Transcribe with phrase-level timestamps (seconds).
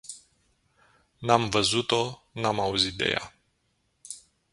[1.21, 3.33] N-am văzut-o, n-am auzit de ea.